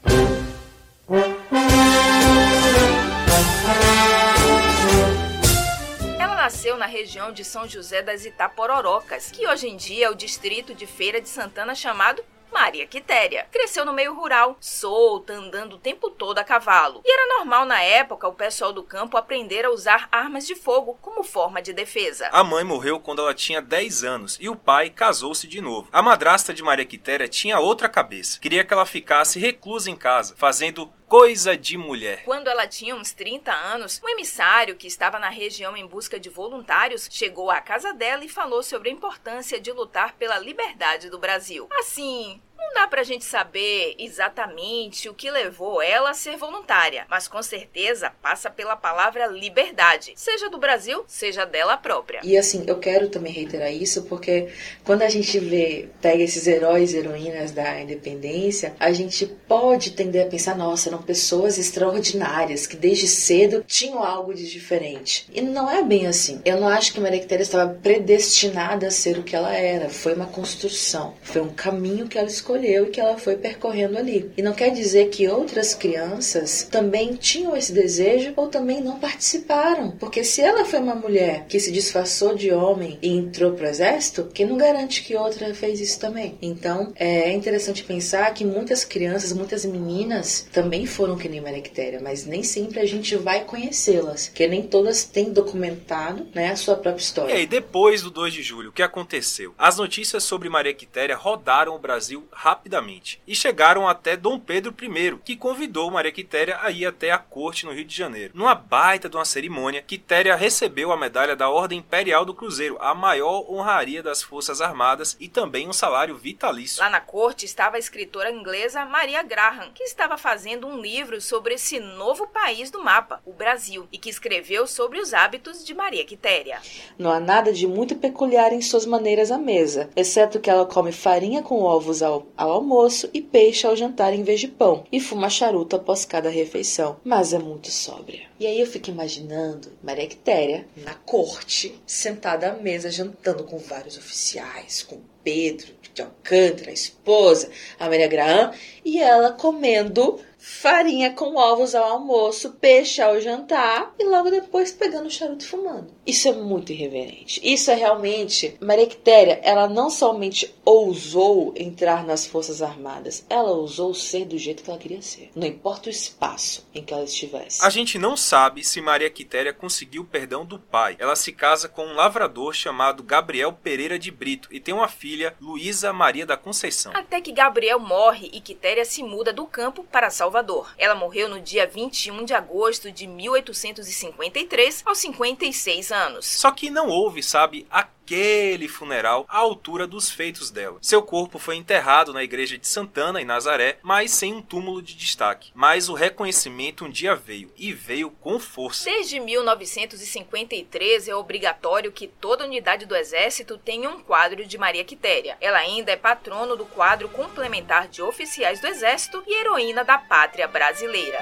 Nasceu 6.61 6.77
na 6.77 6.85
região 6.85 7.31
de 7.31 7.43
São 7.43 7.67
José 7.67 8.03
das 8.03 8.23
Itapororocas, 8.23 9.31
que 9.31 9.47
hoje 9.47 9.67
em 9.67 9.75
dia 9.75 10.05
é 10.05 10.09
o 10.11 10.13
distrito 10.13 10.75
de 10.75 10.85
Feira 10.85 11.19
de 11.19 11.27
Santana 11.27 11.73
chamado 11.73 12.23
Maria 12.53 12.85
Quitéria. 12.85 13.47
Cresceu 13.51 13.83
no 13.83 13.91
meio 13.91 14.13
rural, 14.13 14.55
solta, 14.59 15.33
andando 15.33 15.73
o 15.73 15.79
tempo 15.79 16.11
todo 16.11 16.37
a 16.37 16.43
cavalo. 16.43 17.01
E 17.03 17.11
era 17.11 17.39
normal 17.39 17.65
na 17.65 17.81
época 17.81 18.27
o 18.27 18.33
pessoal 18.33 18.71
do 18.71 18.83
campo 18.83 19.17
aprender 19.17 19.65
a 19.65 19.71
usar 19.71 20.07
armas 20.11 20.45
de 20.45 20.53
fogo 20.53 20.99
como 21.01 21.23
forma 21.23 21.63
de 21.63 21.73
defesa. 21.73 22.29
A 22.31 22.43
mãe 22.43 22.63
morreu 22.63 22.99
quando 22.99 23.23
ela 23.23 23.33
tinha 23.33 23.59
10 23.59 24.03
anos 24.03 24.37
e 24.39 24.47
o 24.47 24.55
pai 24.55 24.91
casou-se 24.91 25.47
de 25.47 25.61
novo. 25.61 25.89
A 25.91 26.03
madrasta 26.03 26.53
de 26.53 26.61
Maria 26.61 26.85
Quitéria 26.85 27.27
tinha 27.27 27.59
outra 27.59 27.89
cabeça. 27.89 28.39
Queria 28.39 28.63
que 28.63 28.71
ela 28.71 28.85
ficasse 28.85 29.39
reclusa 29.39 29.89
em 29.89 29.95
casa, 29.95 30.35
fazendo 30.37 30.93
coisa 31.11 31.57
de 31.57 31.77
mulher. 31.77 32.23
Quando 32.23 32.47
ela 32.47 32.65
tinha 32.65 32.95
uns 32.95 33.11
30 33.11 33.51
anos, 33.51 33.99
um 34.01 34.07
emissário 34.07 34.77
que 34.77 34.87
estava 34.87 35.19
na 35.19 35.27
região 35.27 35.75
em 35.75 35.85
busca 35.85 36.17
de 36.17 36.29
voluntários 36.29 37.09
chegou 37.11 37.51
à 37.51 37.59
casa 37.59 37.93
dela 37.93 38.23
e 38.23 38.29
falou 38.29 38.63
sobre 38.63 38.89
a 38.89 38.93
importância 38.93 39.59
de 39.59 39.73
lutar 39.73 40.13
pela 40.13 40.39
liberdade 40.39 41.09
do 41.09 41.19
Brasil. 41.19 41.67
Assim, 41.73 42.41
não 42.61 42.73
dá 42.75 42.87
pra 42.87 43.03
gente 43.03 43.25
saber 43.25 43.95
exatamente 43.97 45.09
o 45.09 45.13
que 45.13 45.31
levou 45.31 45.81
ela 45.81 46.11
a 46.11 46.13
ser 46.13 46.37
voluntária, 46.37 47.05
mas 47.09 47.27
com 47.27 47.41
certeza 47.41 48.11
passa 48.21 48.49
pela 48.49 48.75
palavra 48.75 49.25
liberdade, 49.25 50.13
seja 50.15 50.49
do 50.49 50.59
Brasil, 50.59 51.03
seja 51.07 51.43
dela 51.43 51.75
própria. 51.75 52.21
E 52.23 52.37
assim, 52.37 52.63
eu 52.67 52.77
quero 52.77 53.09
também 53.09 53.33
reiterar 53.33 53.73
isso 53.73 54.03
porque 54.03 54.49
quando 54.83 55.01
a 55.01 55.09
gente 55.09 55.39
vê, 55.39 55.89
pega 56.01 56.23
esses 56.23 56.45
heróis 56.45 56.93
e 56.93 56.97
heroínas 56.97 57.51
da 57.51 57.81
independência, 57.81 58.75
a 58.79 58.91
gente 58.91 59.25
pode 59.25 59.91
tender 59.91 60.27
a 60.27 60.29
pensar, 60.29 60.55
nossa, 60.55 60.89
eram 60.89 61.01
pessoas 61.01 61.57
extraordinárias 61.57 62.67
que 62.67 62.75
desde 62.75 63.07
cedo 63.07 63.63
tinham 63.65 64.03
algo 64.03 64.33
de 64.33 64.49
diferente. 64.49 65.27
E 65.33 65.41
não 65.41 65.69
é 65.69 65.83
bem 65.83 66.05
assim. 66.05 66.41
Eu 66.45 66.59
não 66.59 66.67
acho 66.67 66.93
que 66.93 66.99
Maria 66.99 67.19
Quitéria 67.19 67.43
estava 67.43 67.73
predestinada 67.73 68.87
a 68.87 68.91
ser 68.91 69.17
o 69.17 69.23
que 69.23 69.35
ela 69.35 69.53
era. 69.53 69.89
Foi 69.89 70.13
uma 70.13 70.27
construção, 70.27 71.15
foi 71.23 71.41
um 71.41 71.49
caminho 71.49 72.07
que 72.07 72.17
ela 72.17 72.27
escolheu 72.27 72.50
e 72.57 72.85
que 72.87 72.99
ela 72.99 73.17
foi 73.17 73.35
percorrendo 73.35 73.97
ali. 73.97 74.31
E 74.37 74.41
não 74.41 74.53
quer 74.53 74.71
dizer 74.71 75.09
que 75.09 75.27
outras 75.27 75.73
crianças 75.73 76.67
também 76.69 77.13
tinham 77.13 77.55
esse 77.55 77.71
desejo 77.71 78.33
ou 78.35 78.47
também 78.47 78.81
não 78.81 78.99
participaram. 78.99 79.91
Porque 79.91 80.23
se 80.23 80.41
ela 80.41 80.65
foi 80.65 80.79
uma 80.79 80.95
mulher 80.95 81.45
que 81.47 81.59
se 81.59 81.71
disfarçou 81.71 82.35
de 82.35 82.51
homem 82.51 82.97
e 83.01 83.09
entrou 83.09 83.53
pro 83.53 83.67
exército, 83.67 84.29
quem 84.33 84.45
não 84.45 84.57
garante 84.57 85.03
que 85.03 85.15
outra 85.15 85.53
fez 85.53 85.79
isso 85.79 85.99
também? 85.99 86.37
Então 86.41 86.91
é 86.95 87.31
interessante 87.31 87.83
pensar 87.83 88.33
que 88.33 88.45
muitas 88.45 88.83
crianças, 88.83 89.33
muitas 89.33 89.65
meninas 89.65 90.47
também 90.51 90.85
foram 90.85 91.17
que 91.17 91.29
nem 91.29 91.41
Quitéria, 91.61 91.99
mas 92.01 92.25
nem 92.25 92.43
sempre 92.43 92.79
a 92.79 92.85
gente 92.85 93.15
vai 93.15 93.43
conhecê-las, 93.43 94.29
que 94.29 94.47
nem 94.47 94.61
todas 94.61 95.03
têm 95.03 95.31
documentado 95.31 96.27
né, 96.33 96.49
a 96.49 96.55
sua 96.55 96.75
própria 96.75 97.01
história. 97.01 97.33
E 97.33 97.37
aí, 97.37 97.45
depois 97.45 98.01
do 98.01 98.09
2 98.09 98.33
de 98.33 98.43
julho, 98.43 98.69
o 98.69 98.73
que 98.73 98.83
aconteceu? 98.83 99.53
As 99.57 99.77
notícias 99.77 100.23
sobre 100.23 100.49
Maria 100.49 100.73
Quitéria 100.73 101.15
rodaram 101.15 101.75
o 101.75 101.79
Brasil 101.79 102.27
rapidamente 102.41 103.21
e 103.27 103.35
chegaram 103.35 103.87
até 103.87 104.17
Dom 104.17 104.39
Pedro 104.39 104.73
I, 104.81 105.17
que 105.23 105.35
convidou 105.35 105.91
Maria 105.91 106.11
Quitéria 106.11 106.57
a 106.59 106.71
ir 106.71 106.87
até 106.87 107.11
a 107.11 107.17
corte 107.19 107.67
no 107.67 107.71
Rio 107.71 107.85
de 107.85 107.95
Janeiro. 107.95 108.33
Numa 108.35 108.55
baita 108.55 109.07
de 109.07 109.15
uma 109.15 109.25
cerimônia, 109.25 109.83
Quitéria 109.83 110.35
recebeu 110.35 110.91
a 110.91 110.97
medalha 110.97 111.35
da 111.35 111.51
Ordem 111.51 111.77
Imperial 111.77 112.25
do 112.25 112.33
Cruzeiro, 112.33 112.77
a 112.79 112.95
maior 112.95 113.45
honraria 113.47 114.01
das 114.01 114.23
Forças 114.23 114.59
Armadas 114.59 115.15
e 115.19 115.27
também 115.27 115.69
um 115.69 115.73
salário 115.73 116.17
vitalício. 116.17 116.81
Lá 116.81 116.89
na 116.89 116.99
corte 116.99 117.45
estava 117.45 117.75
a 117.75 117.79
escritora 117.79 118.31
inglesa 118.31 118.85
Maria 118.85 119.21
Graham, 119.21 119.69
que 119.75 119.83
estava 119.83 120.17
fazendo 120.17 120.65
um 120.65 120.81
livro 120.81 121.21
sobre 121.21 121.53
esse 121.53 121.79
novo 121.79 122.25
país 122.25 122.71
do 122.71 122.83
mapa, 122.83 123.21
o 123.23 123.33
Brasil, 123.33 123.87
e 123.91 123.99
que 123.99 124.09
escreveu 124.09 124.65
sobre 124.65 124.99
os 124.99 125.13
hábitos 125.13 125.63
de 125.63 125.75
Maria 125.75 126.03
Quitéria. 126.05 126.59
Não 126.97 127.11
há 127.11 127.19
nada 127.19 127.53
de 127.53 127.67
muito 127.67 127.95
peculiar 127.95 128.51
em 128.51 128.61
suas 128.61 128.87
maneiras 128.87 129.29
à 129.29 129.37
mesa, 129.37 129.91
exceto 129.95 130.39
que 130.39 130.49
ela 130.49 130.65
come 130.65 130.91
farinha 130.91 131.43
com 131.43 131.61
ovos 131.61 132.01
ao, 132.01 132.30
ao 132.35 132.51
almoço 132.51 133.09
e 133.13 133.21
peixe 133.21 133.65
ao 133.65 133.75
jantar 133.75 134.13
em 134.13 134.23
vez 134.23 134.39
de 134.39 134.47
pão, 134.47 134.83
e 134.91 134.99
fuma 134.99 135.29
charuto 135.29 135.75
após 135.75 136.05
cada 136.05 136.29
refeição, 136.29 136.97
mas 137.03 137.33
é 137.33 137.39
muito 137.39 137.69
sóbria. 137.71 138.27
E 138.39 138.47
aí 138.47 138.59
eu 138.59 138.67
fico 138.67 138.89
imaginando 138.89 139.71
Maria 139.83 140.07
Quitéria 140.07 140.67
na 140.77 140.93
corte, 140.93 141.79
sentada 141.85 142.51
à 142.51 142.53
mesa, 142.53 142.89
jantando 142.89 143.43
com 143.43 143.57
vários 143.57 143.97
oficiais, 143.97 144.83
com 144.83 144.99
Pedro 145.23 145.73
de 145.93 146.01
Alcântara, 146.01 146.69
a 146.69 146.73
esposa, 146.73 147.49
a 147.79 147.87
Maria 147.87 148.07
Graham, 148.07 148.51
e 148.83 148.99
ela 148.99 149.31
comendo 149.31 150.19
farinha 150.41 151.13
com 151.13 151.35
ovos 151.35 151.75
ao 151.75 151.85
almoço, 151.85 152.53
peixe 152.53 152.99
ao 152.99 153.21
jantar 153.21 153.93
e 153.99 154.03
logo 154.03 154.31
depois 154.31 154.71
pegando 154.71 155.05
o 155.05 155.11
charuto 155.11 155.45
e 155.45 155.47
fumando. 155.47 155.93
Isso 156.05 156.27
é 156.27 156.33
muito 156.33 156.73
irreverente. 156.73 157.39
Isso 157.43 157.69
é 157.69 157.75
realmente. 157.75 158.57
Maria 158.59 158.87
Quitéria, 158.87 159.39
ela 159.43 159.69
não 159.69 159.91
somente 159.91 160.51
ousou 160.65 161.53
entrar 161.55 162.03
nas 162.03 162.25
Forças 162.25 162.61
Armadas, 162.61 163.23
ela 163.29 163.51
ousou 163.51 163.93
ser 163.93 164.25
do 164.25 164.37
jeito 164.37 164.63
que 164.63 164.69
ela 164.69 164.79
queria 164.79 165.01
ser. 165.01 165.29
Não 165.35 165.45
importa 165.45 165.89
o 165.89 165.91
espaço 165.91 166.67
em 166.73 166.83
que 166.83 166.91
ela 166.91 167.03
estivesse. 167.03 167.63
A 167.63 167.69
gente 167.69 167.99
não 167.99 168.17
sabe 168.17 168.63
se 168.63 168.81
Maria 168.81 169.11
Quitéria 169.11 169.53
conseguiu 169.53 170.01
o 170.01 170.05
perdão 170.05 170.43
do 170.43 170.57
pai. 170.57 170.97
Ela 170.99 171.15
se 171.15 171.31
casa 171.31 171.69
com 171.69 171.85
um 171.85 171.93
lavrador 171.93 172.55
chamado 172.55 173.03
Gabriel 173.03 173.53
Pereira 173.53 173.99
de 173.99 174.09
Brito 174.09 174.49
e 174.51 174.59
tem 174.59 174.73
uma 174.73 174.87
filha, 174.87 175.35
Luísa 175.39 175.93
Maria 175.93 176.25
da 176.25 176.35
Conceição. 176.35 176.93
Até 176.95 177.21
que 177.21 177.31
Gabriel 177.31 177.79
morre 177.79 178.27
e 178.33 178.41
Quitéria 178.41 178.83
se 178.83 179.03
muda 179.03 179.31
do 179.31 179.45
campo 179.45 179.83
para 179.83 180.09
Salvador. 180.09 180.30
Ela 180.77 180.95
morreu 180.95 181.29
no 181.29 181.39
dia 181.39 181.67
21 181.67 182.25
de 182.25 182.33
agosto 182.33 182.91
de 182.91 183.05
1853, 183.07 184.83
aos 184.85 184.97
56 184.97 185.91
anos. 185.91 186.25
Só 186.25 186.51
que 186.51 186.69
não 186.69 186.87
houve, 186.87 187.21
sabe, 187.21 187.67
aquele 188.11 188.67
funeral 188.67 189.25
à 189.29 189.37
altura 189.37 189.87
dos 189.87 190.09
feitos 190.09 190.51
dela. 190.51 190.77
Seu 190.81 191.01
corpo 191.01 191.39
foi 191.39 191.55
enterrado 191.55 192.11
na 192.11 192.21
igreja 192.23 192.57
de 192.57 192.67
Santana, 192.67 193.21
em 193.21 193.25
Nazaré, 193.25 193.77
mas 193.81 194.11
sem 194.11 194.33
um 194.33 194.41
túmulo 194.41 194.81
de 194.81 194.95
destaque. 194.95 195.51
Mas 195.55 195.87
o 195.87 195.93
reconhecimento 195.93 196.83
um 196.83 196.89
dia 196.89 197.15
veio, 197.15 197.49
e 197.55 197.71
veio 197.71 198.09
com 198.09 198.37
força. 198.37 198.83
Desde 198.85 199.19
1953 199.19 201.07
é 201.07 201.15
obrigatório 201.15 201.91
que 201.91 202.07
toda 202.07 202.43
unidade 202.45 202.85
do 202.85 202.95
Exército 202.95 203.57
tenha 203.57 203.89
um 203.89 204.01
quadro 204.01 204.45
de 204.45 204.57
Maria 204.57 204.83
Quitéria. 204.83 205.37
Ela 205.39 205.59
ainda 205.59 205.91
é 205.91 205.95
patrono 205.95 206.57
do 206.57 206.65
quadro 206.65 207.07
complementar 207.07 207.87
de 207.87 208.01
oficiais 208.01 208.59
do 208.59 208.67
Exército 208.67 209.23
e 209.25 209.39
heroína 209.39 209.85
da 209.85 209.97
pátria 209.97 210.47
brasileira. 210.47 211.19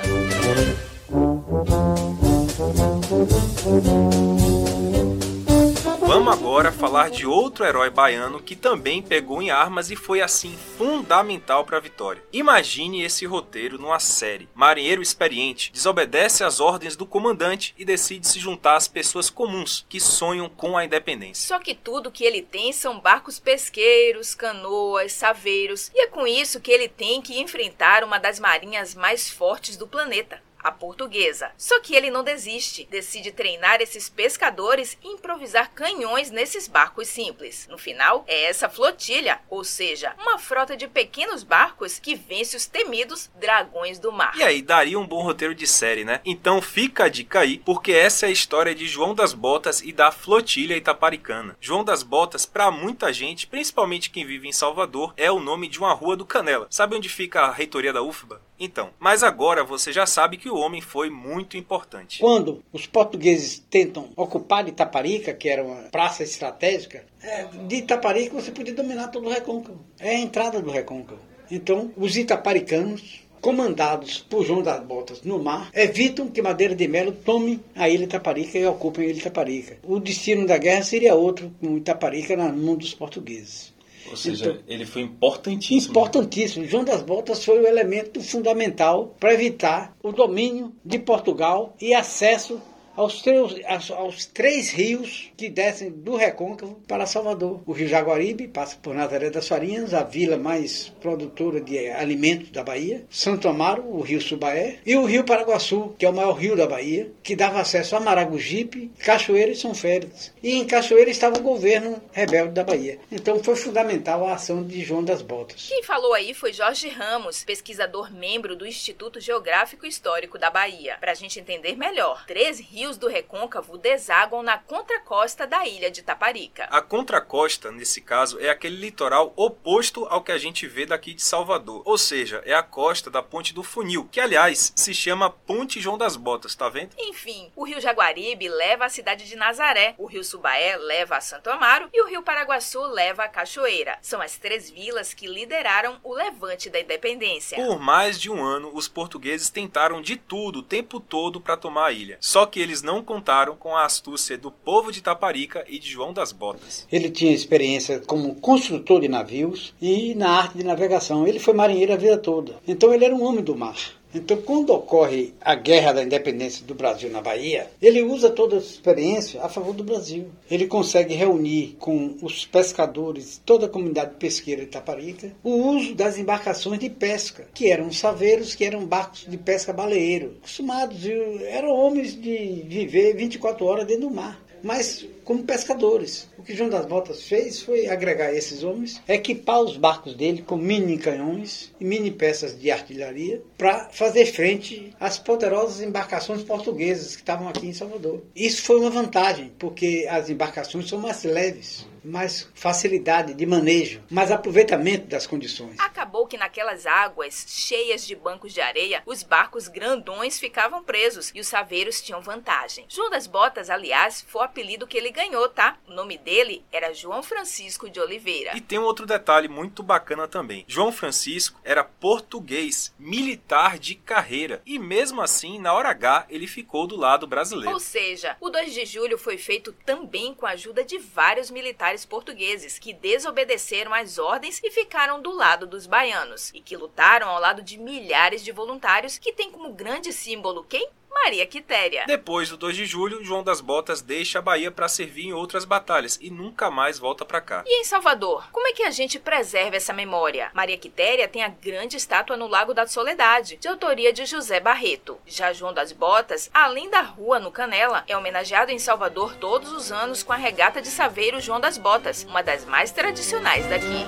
Vamos 6.09 6.33
agora 6.33 6.71
falar 6.71 7.11
de 7.11 7.27
outro 7.27 7.63
herói 7.63 7.91
baiano 7.91 8.41
que 8.41 8.55
também 8.55 8.99
pegou 8.99 9.43
em 9.43 9.51
armas 9.51 9.91
e 9.91 9.95
foi 9.95 10.21
assim 10.21 10.57
fundamental 10.75 11.63
para 11.63 11.77
a 11.77 11.79
vitória. 11.79 12.23
Imagine 12.33 13.03
esse 13.03 13.27
roteiro 13.27 13.77
numa 13.77 13.99
série. 13.99 14.49
Marinheiro 14.55 15.03
experiente 15.03 15.71
desobedece 15.71 16.43
às 16.43 16.59
ordens 16.59 16.95
do 16.95 17.05
comandante 17.05 17.75
e 17.77 17.85
decide 17.85 18.27
se 18.27 18.39
juntar 18.39 18.75
às 18.75 18.87
pessoas 18.87 19.29
comuns 19.29 19.85
que 19.87 19.99
sonham 19.99 20.49
com 20.49 20.75
a 20.75 20.83
independência. 20.83 21.47
Só 21.47 21.59
que 21.59 21.75
tudo 21.75 22.11
que 22.11 22.23
ele 22.23 22.41
tem 22.41 22.73
são 22.73 22.99
barcos 22.99 23.39
pesqueiros, 23.39 24.33
canoas, 24.33 25.13
saveiros, 25.13 25.91
e 25.93 26.05
é 26.05 26.07
com 26.07 26.25
isso 26.25 26.59
que 26.59 26.71
ele 26.71 26.89
tem 26.89 27.21
que 27.21 27.39
enfrentar 27.39 28.03
uma 28.03 28.17
das 28.17 28.39
marinhas 28.39 28.95
mais 28.95 29.29
fortes 29.29 29.77
do 29.77 29.87
planeta 29.87 30.41
a 30.59 30.71
portuguesa. 30.71 31.51
Só 31.57 31.79
que 31.79 31.95
ele 31.95 32.11
não 32.11 32.23
desiste, 32.23 32.87
decide 32.89 33.31
treinar 33.31 33.81
esses 33.81 34.09
pescadores 34.09 34.97
e 35.03 35.07
improvisar 35.07 35.71
canhões 35.73 36.31
nesses 36.31 36.67
barcos 36.67 37.07
simples. 37.07 37.67
No 37.69 37.77
final, 37.77 38.23
é 38.27 38.45
essa 38.45 38.69
flotilha, 38.69 39.39
ou 39.49 39.63
seja, 39.63 40.13
uma 40.19 40.37
frota 40.37 40.75
de 40.75 40.87
pequenos 40.87 41.43
barcos 41.43 41.99
que 41.99 42.15
vence 42.15 42.55
os 42.55 42.65
temidos 42.65 43.29
dragões 43.35 43.99
do 43.99 44.11
mar. 44.11 44.35
E 44.35 44.43
aí, 44.43 44.61
daria 44.61 44.99
um 44.99 45.07
bom 45.07 45.21
roteiro 45.21 45.55
de 45.55 45.67
série, 45.67 46.03
né? 46.03 46.21
Então 46.25 46.61
fica 46.61 47.05
a 47.05 47.09
dica 47.09 47.39
aí, 47.39 47.57
porque 47.57 47.91
essa 47.91 48.25
é 48.25 48.29
a 48.29 48.31
história 48.31 48.75
de 48.75 48.87
João 48.87 49.15
das 49.15 49.33
Botas 49.33 49.81
e 49.81 49.91
da 49.91 50.11
flotilha 50.11 50.75
itaparicana. 50.75 51.57
João 51.59 51.83
das 51.83 52.03
Botas, 52.03 52.45
para 52.45 52.71
muita 52.71 53.11
gente, 53.13 53.47
principalmente 53.47 54.09
quem 54.09 54.25
vive 54.25 54.47
em 54.47 54.53
Salvador, 54.53 55.13
é 55.15 55.31
o 55.31 55.39
nome 55.39 55.67
de 55.67 55.79
uma 55.79 55.93
rua 55.93 56.15
do 56.15 56.25
Canela. 56.25 56.67
Sabe 56.69 56.95
onde 56.95 57.09
fica 57.09 57.41
a 57.41 57.51
reitoria 57.51 57.93
da 57.93 58.01
UFBA? 58.01 58.48
Então, 58.59 58.89
mas 58.99 59.23
agora 59.23 59.63
você 59.63 59.93
já 59.93 60.05
sabe 60.05 60.37
que 60.37 60.49
o 60.49 60.57
homem 60.57 60.81
foi 60.81 61.09
muito 61.09 61.55
importante. 61.55 62.19
Quando 62.19 62.61
os 62.73 62.85
portugueses 62.85 63.63
tentam 63.69 64.09
ocupar 64.15 64.67
Itaparica, 64.67 65.33
que 65.33 65.47
era 65.47 65.63
uma 65.63 65.83
praça 65.83 66.23
estratégica, 66.23 67.05
é, 67.21 67.45
de 67.45 67.77
Itaparica 67.77 68.35
você 68.35 68.51
podia 68.51 68.73
dominar 68.73 69.07
todo 69.07 69.27
o 69.27 69.31
recôncavo. 69.31 69.79
É 69.97 70.09
a 70.09 70.19
entrada 70.19 70.61
do 70.61 70.69
recôncavo. 70.69 71.21
Então, 71.49 71.91
os 71.97 72.15
itaparicanos, 72.15 73.21
comandados 73.41 74.19
por 74.19 74.45
João 74.45 74.61
das 74.61 74.83
Botas 74.83 75.23
no 75.23 75.39
mar, 75.41 75.71
evitam 75.73 76.27
que 76.27 76.41
Madeira 76.41 76.75
de 76.75 76.87
Melo 76.87 77.11
tome 77.11 77.59
a 77.75 77.89
ilha 77.89 78.03
Itaparica 78.03 78.57
e 78.57 78.65
ocupem 78.65 79.05
a 79.05 79.09
ilha 79.09 79.19
Itaparica. 79.19 79.77
O 79.83 79.99
destino 79.99 80.45
da 80.45 80.57
guerra 80.57 80.83
seria 80.83 81.15
outro, 81.15 81.51
com 81.59 81.77
Itaparica 81.77 82.35
na 82.35 82.51
mão 82.51 82.75
dos 82.75 82.93
portugueses. 82.93 83.73
Ou 84.09 84.17
seja, 84.17 84.51
então, 84.51 84.63
ele 84.67 84.85
foi 84.85 85.03
importantíssimo. 85.03 85.91
Importantíssimo. 85.91 86.65
João 86.65 86.83
das 86.83 87.01
Botas 87.01 87.43
foi 87.43 87.59
o 87.59 87.67
elemento 87.67 88.21
fundamental 88.21 89.15
para 89.19 89.33
evitar 89.33 89.95
o 90.03 90.11
domínio 90.11 90.73
de 90.83 90.99
Portugal 90.99 91.75
e 91.79 91.93
acesso 91.93 92.61
aos 92.99 93.21
três, 93.21 93.55
aos, 93.65 93.91
aos, 93.91 94.25
três 94.25 94.71
rios 94.71 95.31
que 95.37 95.49
descem 95.49 95.89
do 95.89 96.17
Recôncavo 96.17 96.81
para 96.85 97.05
Salvador. 97.05 97.61
O 97.65 97.71
rio 97.71 97.87
Jaguaribe 97.87 98.49
passa 98.49 98.75
por 98.75 98.93
Nazaré 98.93 99.29
das 99.29 99.47
Farinhas, 99.47 99.93
a 99.93 100.03
vila 100.03 100.37
mais 100.37 100.89
produtora 100.99 101.61
de 101.61 101.89
alimentos 101.91 102.49
da 102.49 102.61
Bahia, 102.61 103.05
Santo 103.09 103.47
Amaro, 103.47 103.85
o 103.87 104.01
rio 104.01 104.19
Subaé, 104.19 104.79
e 104.85 104.97
o 104.97 105.05
rio 105.05 105.23
Paraguaçu, 105.23 105.95
que 105.97 106.05
é 106.05 106.09
o 106.09 106.13
maior 106.13 106.33
rio 106.33 106.57
da 106.57 106.67
Bahia, 106.67 107.09
que 107.23 107.37
dava 107.37 107.61
acesso 107.61 107.95
a 107.95 108.01
Maragogipe, 108.01 108.91
Cachoeira 108.99 109.51
e 109.51 109.55
São 109.55 109.73
Félix. 109.73 110.33
E 110.43 110.55
em 110.55 110.65
Cachoeira 110.65 111.09
estava 111.09 111.37
o 111.37 111.43
governo 111.43 112.01
rebelde 112.11 112.51
da 112.51 112.65
Bahia. 112.65 112.99
Então 113.09 113.41
foi 113.41 113.55
fundamental 113.55 114.27
a 114.27 114.33
ação 114.33 114.61
de 114.61 114.83
João 114.83 115.05
das 115.05 115.21
Botas. 115.21 115.67
Quem 115.69 115.83
falou 115.83 116.13
aí 116.13 116.33
foi 116.33 116.51
Jorge 116.51 116.89
Ramos, 116.89 117.45
pesquisador 117.45 118.13
membro 118.13 118.57
do 118.57 118.67
Instituto 118.67 119.21
Geográfico 119.21 119.85
Histórico 119.85 120.37
da 120.37 120.49
Bahia. 120.49 120.97
Para 120.99 121.13
a 121.13 121.15
gente 121.15 121.39
entender 121.39 121.77
melhor, 121.77 122.25
três 122.25 122.59
rios 122.59 122.88
rios 122.89 122.97
do 122.97 123.07
Recôncavo 123.07 123.77
desaguam 123.77 124.41
na 124.41 124.57
contracosta 124.57 125.45
da 125.45 125.67
ilha 125.67 125.91
de 125.91 126.01
Taparica. 126.01 126.67
A 126.71 126.81
contracosta, 126.81 127.71
nesse 127.71 128.01
caso, 128.01 128.39
é 128.39 128.49
aquele 128.49 128.77
litoral 128.77 129.31
oposto 129.35 130.05
ao 130.05 130.23
que 130.23 130.31
a 130.31 130.37
gente 130.39 130.65
vê 130.65 130.87
daqui 130.87 131.13
de 131.13 131.21
Salvador. 131.21 131.83
Ou 131.85 131.97
seja, 131.97 132.41
é 132.45 132.53
a 132.53 132.63
costa 132.63 133.11
da 133.11 133.21
Ponte 133.21 133.53
do 133.53 133.61
Funil, 133.61 134.09
que 134.11 134.19
aliás 134.19 134.73
se 134.75 134.93
chama 134.93 135.29
Ponte 135.29 135.79
João 135.79 135.97
das 135.97 136.15
Botas, 136.15 136.55
tá 136.55 136.67
vendo? 136.67 136.91
Enfim, 136.97 137.51
o 137.55 137.63
rio 137.63 137.79
Jaguaribe 137.79 138.49
leva 138.49 138.85
à 138.85 138.89
cidade 138.89 139.27
de 139.27 139.35
Nazaré, 139.35 139.93
o 139.97 140.07
rio 140.07 140.23
Subaé 140.23 140.75
leva 140.77 141.17
a 141.17 141.21
Santo 141.21 141.49
Amaro 141.49 141.89
e 141.93 142.01
o 142.01 142.07
rio 142.07 142.23
Paraguaçu 142.23 142.81
leva 142.87 143.23
a 143.23 143.29
Cachoeira. 143.29 143.99
São 144.01 144.19
as 144.19 144.37
três 144.37 144.69
vilas 144.69 145.13
que 145.13 145.27
lideraram 145.27 145.99
o 146.03 146.13
levante 146.13 146.69
da 146.69 146.79
independência. 146.79 147.55
Por 147.55 147.79
mais 147.79 148.19
de 148.19 148.31
um 148.31 148.43
ano, 148.43 148.71
os 148.73 148.87
portugueses 148.87 149.49
tentaram 149.49 150.01
de 150.01 150.15
tudo 150.15 150.59
o 150.59 150.63
tempo 150.63 150.99
todo 150.99 151.39
para 151.39 151.57
tomar 151.57 151.87
a 151.87 151.91
ilha. 151.91 152.17
Só 152.19 152.47
que 152.47 152.59
eles 152.69 152.83
não 152.83 153.03
contaram 153.03 153.55
com 153.55 153.75
a 153.75 153.83
astúcia 153.83 154.37
do 154.37 154.51
povo 154.51 154.91
de 154.91 155.01
Taparica 155.01 155.65
e 155.67 155.79
de 155.79 155.89
João 155.89 156.13
das 156.13 156.31
Botas. 156.31 156.85
Ele 156.91 157.09
tinha 157.09 157.33
experiência 157.33 157.99
como 157.99 158.35
construtor 158.35 159.01
de 159.01 159.07
navios 159.07 159.73
e 159.81 160.13
na 160.13 160.29
arte 160.29 160.57
de 160.57 160.63
navegação. 160.63 161.27
Ele 161.27 161.39
foi 161.39 161.53
marinheiro 161.53 161.93
a 161.93 161.97
vida 161.97 162.17
toda. 162.17 162.59
Então 162.67 162.93
ele 162.93 163.05
era 163.05 163.15
um 163.15 163.23
homem 163.23 163.43
do 163.43 163.55
mar. 163.55 163.75
Então, 164.13 164.37
quando 164.37 164.71
ocorre 164.71 165.33
a 165.39 165.53
guerra 165.53 165.93
da 165.93 166.03
independência 166.03 166.65
do 166.65 166.73
Brasil 166.73 167.09
na 167.11 167.21
Bahia, 167.21 167.67
ele 167.81 168.01
usa 168.01 168.29
toda 168.29 168.55
a 168.55 168.59
experiência 168.59 169.41
a 169.43 169.49
favor 169.49 169.73
do 169.73 169.83
Brasil. 169.83 170.29
Ele 170.49 170.65
consegue 170.65 171.13
reunir 171.13 171.75
com 171.79 172.15
os 172.21 172.45
pescadores, 172.45 173.39
toda 173.45 173.67
a 173.67 173.69
comunidade 173.69 174.15
pesqueira 174.17 174.63
de 174.63 174.69
Taparica, 174.69 175.31
o 175.43 175.51
uso 175.51 175.93
das 175.93 176.17
embarcações 176.17 176.79
de 176.79 176.89
pesca, 176.89 177.47
que 177.53 177.71
eram 177.71 177.91
saveiros, 177.91 178.55
que 178.55 178.65
eram 178.65 178.85
barcos 178.85 179.25
de 179.27 179.37
pesca 179.37 179.71
baleeiro, 179.71 180.37
acostumados, 180.39 181.05
eram 181.47 181.69
homens 181.69 182.19
de 182.19 182.63
viver 182.67 183.15
24 183.15 183.65
horas 183.65 183.85
dentro 183.85 184.09
do 184.09 184.15
mar. 184.15 184.41
Mas 184.63 185.05
como 185.29 185.43
pescadores. 185.43 186.27
O 186.39 186.41
que 186.41 186.55
João 186.55 186.71
das 186.71 186.87
Botas 186.87 187.21
fez 187.21 187.61
foi 187.61 187.87
agregar 187.87 188.33
esses 188.33 188.63
homens, 188.63 188.99
equipar 189.07 189.61
os 189.61 189.77
barcos 189.77 190.15
dele 190.15 190.41
com 190.41 190.57
mini 190.57 190.97
canhões 190.97 191.71
e 191.79 191.85
mini 191.85 192.09
peças 192.09 192.59
de 192.59 192.71
artilharia 192.71 193.39
para 193.55 193.89
fazer 193.91 194.25
frente 194.25 194.91
às 194.99 195.19
poderosas 195.19 195.81
embarcações 195.81 196.41
portuguesas 196.41 197.15
que 197.15 197.21
estavam 197.21 197.47
aqui 197.47 197.67
em 197.67 197.73
Salvador. 197.73 198.23
Isso 198.35 198.63
foi 198.63 198.79
uma 198.79 198.89
vantagem, 198.89 199.53
porque 199.59 200.07
as 200.09 200.31
embarcações 200.31 200.89
são 200.89 200.97
mais 200.97 201.23
leves 201.23 201.85
mais 202.03 202.49
facilidade 202.53 203.33
de 203.33 203.45
manejo, 203.45 204.01
mais 204.09 204.31
aproveitamento 204.31 205.07
das 205.07 205.27
condições. 205.27 205.75
Acabou 205.79 206.27
que 206.27 206.37
naquelas 206.37 206.85
águas 206.85 207.45
cheias 207.47 208.05
de 208.05 208.15
bancos 208.15 208.53
de 208.53 208.61
areia, 208.61 209.01
os 209.05 209.23
barcos 209.23 209.67
grandões 209.67 210.39
ficavam 210.39 210.83
presos 210.83 211.31
e 211.33 211.39
os 211.39 211.47
saveiros 211.47 212.01
tinham 212.01 212.21
vantagem. 212.21 212.85
João 212.87 213.09
das 213.09 213.27
Botas, 213.27 213.69
aliás, 213.69 214.23
foi 214.27 214.41
o 214.41 214.45
apelido 214.45 214.87
que 214.87 214.97
ele 214.97 215.11
ganhou, 215.19 215.49
tá? 215.49 215.77
O 215.85 215.91
nome 215.91 216.17
dele 216.17 216.63
era 216.71 216.93
João 216.93 217.21
Francisco 217.21 217.89
de 217.89 217.99
Oliveira. 217.99 218.55
E 218.55 218.61
tem 218.61 218.79
um 218.79 218.83
outro 218.83 219.05
detalhe 219.05 219.49
muito 219.49 219.83
bacana 219.83 220.29
também. 220.29 220.63
João 220.65 220.93
Francisco 220.93 221.59
era 221.61 221.83
português, 221.83 222.95
militar 222.97 223.77
de 223.77 223.95
carreira, 223.95 224.61
e 224.65 224.79
mesmo 224.79 225.21
assim, 225.21 225.59
na 225.59 225.73
hora 225.73 225.89
H, 225.89 226.25
ele 226.29 226.47
ficou 226.47 226.87
do 226.87 226.95
lado 226.95 227.27
brasileiro. 227.27 227.73
Ou 227.73 227.81
seja, 227.81 228.37
o 228.39 228.49
2 228.49 228.73
de 228.73 228.85
julho 228.85 229.17
foi 229.17 229.37
feito 229.37 229.73
também 229.85 230.33
com 230.33 230.45
a 230.45 230.51
ajuda 230.51 230.85
de 230.85 230.97
vários 230.97 231.51
militares 231.51 232.05
portugueses 232.05 232.79
que 232.79 232.93
desobedeceram 232.93 233.93
às 233.93 234.17
ordens 234.17 234.61
e 234.63 234.71
ficaram 234.71 235.21
do 235.21 235.31
lado 235.31 235.67
dos 235.67 235.85
baianos, 235.85 236.49
e 236.53 236.61
que 236.61 236.77
lutaram 236.77 237.27
ao 237.27 237.41
lado 237.41 237.61
de 237.61 237.77
milhares 237.77 238.41
de 238.41 238.53
voluntários 238.53 239.17
que 239.17 239.33
têm 239.33 239.51
como 239.51 239.73
grande 239.73 240.13
símbolo 240.13 240.63
quem? 240.63 240.87
Maria 241.11 241.45
Quitéria. 241.45 242.05
Depois 242.07 242.49
do 242.49 242.57
2 242.57 242.75
de 242.75 242.85
julho, 242.85 243.23
João 243.23 243.43
das 243.43 243.61
Botas 243.61 244.01
deixa 244.01 244.39
a 244.39 244.41
Bahia 244.41 244.71
para 244.71 244.87
servir 244.87 245.27
em 245.27 245.33
outras 245.33 245.65
batalhas 245.65 246.17
e 246.21 246.29
nunca 246.29 246.71
mais 246.71 246.97
volta 246.97 247.25
para 247.25 247.41
cá. 247.41 247.63
E 247.65 247.81
em 247.81 247.83
Salvador, 247.83 248.47
como 248.51 248.67
é 248.67 248.73
que 248.73 248.83
a 248.83 248.91
gente 248.91 249.19
preserva 249.19 249.75
essa 249.75 249.93
memória? 249.93 250.51
Maria 250.53 250.77
Quitéria 250.77 251.27
tem 251.27 251.43
a 251.43 251.49
grande 251.49 251.97
estátua 251.97 252.37
no 252.37 252.47
Lago 252.47 252.73
da 252.73 252.87
Soledade, 252.87 253.57
de 253.57 253.67
autoria 253.67 254.13
de 254.13 254.25
José 254.25 254.59
Barreto. 254.59 255.19
Já 255.25 255.51
João 255.53 255.73
das 255.73 255.91
Botas, 255.91 256.49
além 256.53 256.89
da 256.89 257.01
rua 257.01 257.39
no 257.39 257.51
Canela, 257.51 258.03
é 258.07 258.15
homenageado 258.15 258.71
em 258.71 258.79
Salvador 258.79 259.35
todos 259.35 259.71
os 259.71 259.91
anos 259.91 260.23
com 260.23 260.33
a 260.33 260.37
regata 260.37 260.81
de 260.81 260.87
saveiro 260.87 261.41
João 261.41 261.59
das 261.59 261.77
Botas, 261.77 262.23
uma 262.23 262.41
das 262.41 262.65
mais 262.65 262.91
tradicionais 262.91 263.65
daqui. 263.67 264.05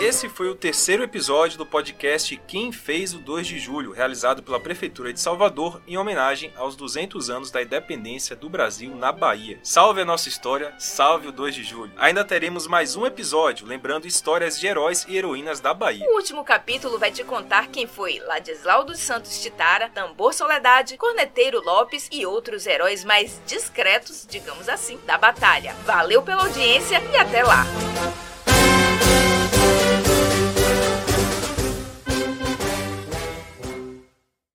Esse 0.00 0.28
foi 0.28 0.50
o 0.50 0.54
terceiro 0.54 1.02
episódio 1.02 1.56
do 1.56 1.64
podcast 1.64 2.36
Quem 2.46 2.70
Fez 2.70 3.14
o 3.14 3.18
2 3.18 3.46
de 3.46 3.58
Julho, 3.58 3.92
realizado 3.92 4.42
pela 4.42 4.60
Prefeitura 4.60 5.10
de 5.10 5.18
Salvador 5.18 5.80
em 5.88 5.96
homenagem 5.96 6.52
aos 6.54 6.76
200 6.76 7.30
anos 7.30 7.50
da 7.50 7.62
independência 7.62 8.36
do 8.36 8.48
Brasil 8.48 8.94
na 8.94 9.10
Bahia. 9.10 9.58
Salve 9.62 10.02
a 10.02 10.04
nossa 10.04 10.28
história, 10.28 10.74
salve 10.78 11.28
o 11.28 11.32
2 11.32 11.54
de 11.54 11.64
julho. 11.64 11.92
Ainda 11.96 12.24
teremos 12.26 12.66
mais 12.66 12.94
um 12.94 13.06
episódio, 13.06 13.66
lembrando 13.66 14.06
histórias 14.06 14.60
de 14.60 14.66
heróis 14.66 15.06
e 15.08 15.16
heroínas 15.16 15.60
da 15.60 15.72
Bahia. 15.72 16.06
O 16.06 16.16
último 16.16 16.44
capítulo 16.44 16.98
vai 16.98 17.10
te 17.10 17.24
contar 17.24 17.68
quem 17.68 17.86
foi 17.86 18.20
Ladislau 18.20 18.84
dos 18.84 19.00
Santos 19.00 19.40
Titara, 19.40 19.88
Tambor 19.88 20.34
Soledade, 20.34 20.98
Corneteiro 20.98 21.64
Lopes 21.64 22.06
e 22.12 22.26
outros 22.26 22.66
heróis 22.66 23.02
mais 23.02 23.40
discretos, 23.46 24.26
digamos 24.28 24.68
assim, 24.68 25.00
da 25.06 25.16
batalha. 25.16 25.74
Valeu 25.86 26.22
pela 26.22 26.42
audiência 26.42 27.02
e 27.12 27.16
até 27.16 27.42
lá! 27.42 27.64